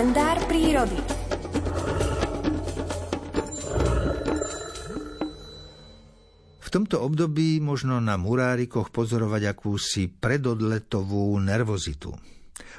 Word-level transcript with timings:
kalendár 0.00 0.40
prírody. 0.48 0.96
V 6.56 6.68
tomto 6.72 7.04
období 7.04 7.60
možno 7.60 8.00
na 8.00 8.16
murárikoch 8.16 8.88
pozorovať 8.88 9.52
akúsi 9.52 10.08
predodletovú 10.08 11.36
nervozitu. 11.44 12.16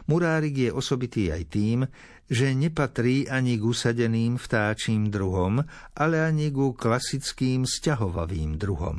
Murárik 0.09 0.65
je 0.65 0.70
osobitý 0.73 1.29
aj 1.29 1.43
tým, 1.45 1.86
že 2.25 2.57
nepatrí 2.57 3.29
ani 3.29 3.61
k 3.61 3.69
usadeným 3.69 4.41
vtáčím 4.41 5.13
druhom, 5.13 5.61
ale 5.93 6.25
ani 6.25 6.49
ku 6.49 6.73
klasickým 6.73 7.69
sťahovavým 7.69 8.57
druhom. 8.57 8.97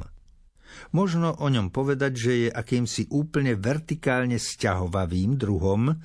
Možno 0.94 1.34
o 1.42 1.46
ňom 1.50 1.74
povedať, 1.74 2.12
že 2.14 2.32
je 2.46 2.48
akýmsi 2.54 3.10
úplne 3.10 3.58
vertikálne 3.58 4.38
sťahovavým 4.38 5.34
druhom, 5.34 5.98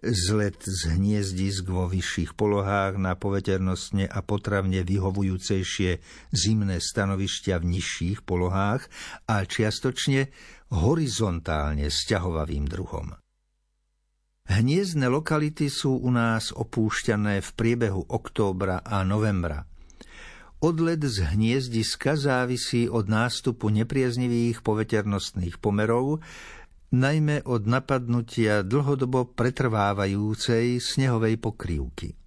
zlet 0.00 0.56
z 0.64 0.96
hniezdisk 0.96 1.68
vo 1.68 1.84
vyšších 1.84 2.32
polohách 2.32 2.96
na 2.96 3.16
poveternostne 3.16 4.08
a 4.08 4.20
potravne 4.24 4.80
vyhovujúcejšie 4.80 6.00
zimné 6.32 6.80
stanovištia 6.80 7.60
v 7.60 7.78
nižších 7.78 8.24
polohách 8.24 8.88
a 9.28 9.44
čiastočne 9.44 10.32
horizontálne 10.72 11.92
sťahovavým 11.92 12.64
druhom. 12.64 13.12
Hniezdne 14.50 15.06
lokality 15.06 15.70
sú 15.70 16.02
u 16.02 16.10
nás 16.10 16.50
opúšťané 16.50 17.38
v 17.38 17.50
priebehu 17.54 18.02
októbra 18.10 18.82
a 18.82 19.06
novembra. 19.06 19.68
Odlet 20.60 21.00
z 21.00 21.24
hniezdiska 21.24 22.20
závisí 22.20 22.84
od 22.84 23.08
nástupu 23.08 23.72
nepriaznivých 23.72 24.60
poveternostných 24.60 25.56
pomerov, 25.56 26.20
najmä 26.90 27.46
od 27.46 27.66
napadnutia 27.66 28.66
dlhodobo 28.66 29.34
pretrvávajúcej 29.34 30.82
snehovej 30.82 31.38
pokrývky. 31.38 32.18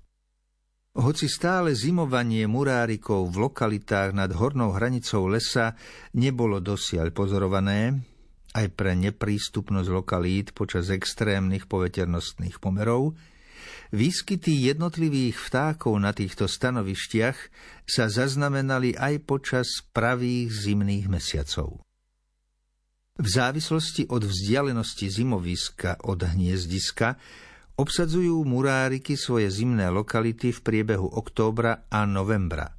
Hoci 0.94 1.26
stále 1.26 1.74
zimovanie 1.74 2.46
murárikov 2.46 3.34
v 3.34 3.50
lokalitách 3.50 4.14
nad 4.14 4.30
hornou 4.30 4.78
hranicou 4.78 5.26
lesa 5.26 5.74
nebolo 6.14 6.62
dosiaľ 6.62 7.10
pozorované, 7.10 7.98
aj 8.54 8.68
pre 8.78 8.94
neprístupnosť 8.94 9.90
lokalít 9.90 10.54
počas 10.54 10.94
extrémnych 10.94 11.66
poveternostných 11.66 12.62
pomerov, 12.62 13.18
Výskyty 13.94 14.74
jednotlivých 14.74 15.38
vtákov 15.38 16.02
na 16.02 16.18
týchto 16.18 16.50
stanovištiach 16.50 17.38
sa 17.86 18.10
zaznamenali 18.10 18.98
aj 18.98 19.22
počas 19.22 19.86
pravých 19.94 20.50
zimných 20.50 21.06
mesiacov. 21.06 21.86
V 23.14 23.28
závislosti 23.30 24.10
od 24.10 24.26
vzdialenosti 24.26 25.06
zimoviska 25.06 26.02
od 26.10 26.26
hniezdiska 26.26 27.14
obsadzujú 27.78 28.42
muráriky 28.42 29.14
svoje 29.14 29.54
zimné 29.54 29.86
lokality 29.94 30.50
v 30.50 30.60
priebehu 30.66 31.14
októbra 31.14 31.86
a 31.94 32.10
novembra. 32.10 32.74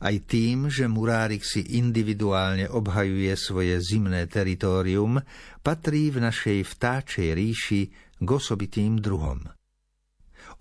Aj 0.00 0.16
tým, 0.24 0.72
že 0.72 0.88
murárik 0.88 1.44
si 1.44 1.60
individuálne 1.76 2.64
obhajuje 2.68 3.32
svoje 3.36 3.76
zimné 3.84 4.24
teritorium, 4.24 5.20
patrí 5.60 6.08
v 6.08 6.24
našej 6.24 6.64
vtáčej 6.72 7.36
ríši 7.36 7.82
k 8.16 8.28
osobitým 8.28 9.00
druhom. 9.00 9.44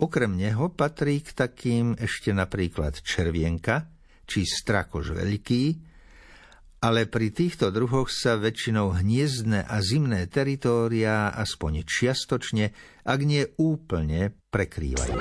Okrem 0.03 0.35
neho 0.35 0.67
patrí 0.75 1.23
k 1.23 1.31
takým 1.31 1.95
ešte 1.95 2.35
napríklad 2.35 2.99
červienka 2.99 3.87
či 4.27 4.43
strakož 4.43 5.15
veľký, 5.15 5.94
ale 6.85 7.09
pri 7.09 7.33
týchto 7.33 7.73
druhoch 7.73 8.13
sa 8.13 8.37
väčšinou 8.37 9.01
hniezdne 9.01 9.65
a 9.65 9.81
zimné 9.81 10.29
teritória 10.29 11.33
aspoň 11.33 11.81
čiastočne, 11.81 12.69
ak 13.01 13.19
nie 13.25 13.41
úplne, 13.57 14.37
prekrývajú. 14.53 15.17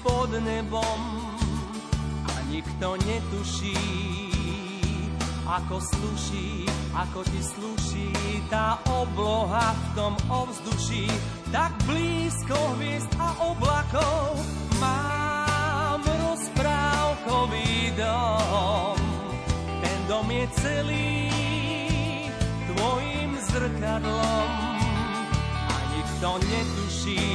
Pod 0.00 0.32
nebom 0.40 1.00
a 2.24 2.32
nikto 2.48 2.96
netuší, 3.04 3.76
ako 5.44 5.76
sluší, 5.78 6.64
ako 6.96 7.20
ti 7.28 7.40
sluší 7.44 8.10
tá 8.48 8.80
obloha 8.88 9.76
v 9.76 9.86
tom 9.94 10.14
ovzduší. 10.26 11.06
Tak 11.52 11.76
blízko 11.84 12.56
hviezd 12.78 13.12
a 13.20 13.28
oblakov 13.52 14.40
mám 14.80 16.02
rozprávkový 16.02 17.94
dom. 17.94 18.98
Ten 19.84 19.98
dom 20.10 20.26
je 20.30 20.46
celý 20.58 21.30
tvojim 22.74 23.30
zrkadlom 23.46 24.50
a 25.70 25.76
nikto 25.94 26.28
netuší, 26.42 27.26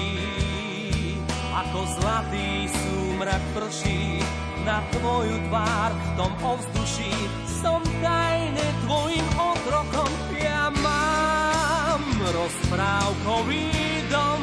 ako 1.51 1.79
zlatý 2.00 2.72
súmrak 2.72 3.44
prší 3.51 4.23
na 4.63 4.79
tvoju 4.95 5.35
tvár 5.51 5.91
v 5.91 6.07
tom 6.16 6.31
ovzduší. 6.39 7.12
Som 7.59 7.84
tajne 8.00 8.67
tvojim 8.88 9.28
otrokom, 9.35 10.11
ja 10.40 10.72
mám 10.79 12.01
rozprávkový 12.23 13.67
dom. 14.07 14.41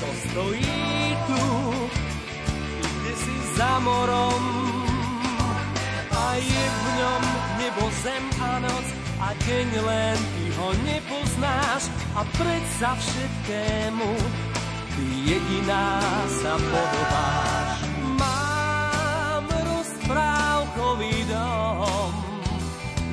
To 0.00 0.08
stojí 0.30 1.18
tu, 1.26 1.44
kde 2.80 3.12
si 3.18 3.36
za 3.58 3.82
morom 3.82 4.42
a 6.14 6.24
je 6.38 6.64
v 6.70 6.80
ňom 7.00 7.22
nebo 7.58 7.82
zem 8.06 8.24
a 8.38 8.52
noc 8.62 8.86
a 9.20 9.28
deň 9.36 9.68
len 9.84 10.16
ty 10.16 10.44
ho 10.56 10.68
nepoznáš 10.86 11.92
a 12.16 12.24
predsa 12.38 12.96
všetkému 12.96 14.10
ty 15.00 15.32
jediná 15.32 16.04
sa 16.28 16.54
podobáš. 16.60 17.88
Mám 18.20 19.44
rozprávkový 19.48 21.16
dom 21.24 22.12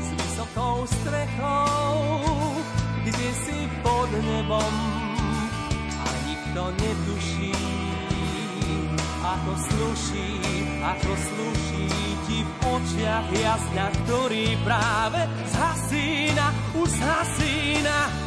s 0.04 0.08
vysokou 0.20 0.84
strechou, 0.84 1.96
kde 3.08 3.30
si 3.48 3.60
pod 3.80 4.10
nebom 4.12 4.76
a 5.96 6.08
nikto 6.28 6.62
netuší, 6.76 7.56
ako 9.24 9.52
sluší, 9.72 10.32
ako 10.84 11.12
sluší 11.16 11.88
ti 12.28 12.44
v 12.44 12.52
očiach 12.68 13.28
jasňa, 13.32 13.88
ktorý 14.04 14.60
práve 14.68 15.24
zhasína, 15.56 16.48
už 16.76 16.90
zhasína. 17.00 18.27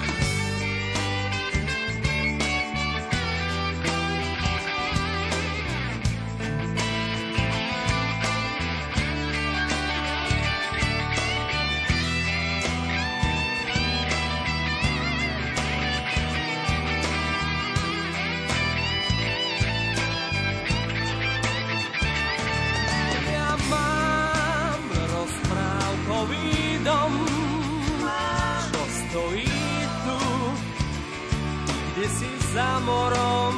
Za 32.54 32.80
morom? 32.82 33.54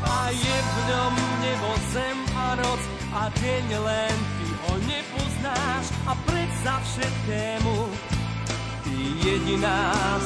A 0.00 0.18
je 0.32 0.56
v 0.64 0.76
ňom 0.88 1.14
nebo, 1.44 1.70
zem 1.92 2.18
a 2.34 2.46
noc 2.56 2.82
a 3.12 3.22
deň 3.36 3.66
len 3.84 4.16
ty 4.38 4.48
ho 4.64 4.72
nepoznáš. 4.88 5.84
A 6.08 6.12
predsa 6.24 6.74
všetkému 6.80 7.76
ty 8.84 8.96
jediná 9.20 9.80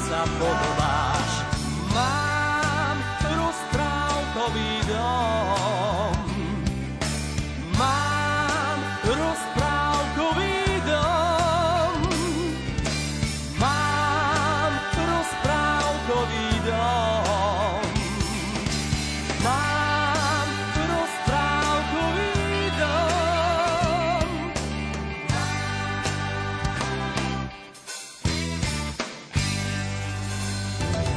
sa 0.08 0.22
podobáš. 0.38 1.13